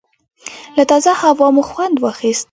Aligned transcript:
له 0.77 0.83
تازه 0.91 1.11
هوا 1.21 1.47
مو 1.55 1.63
خوند 1.69 1.95
واخیست. 1.99 2.39